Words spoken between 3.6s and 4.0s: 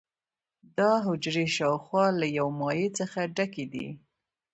دي.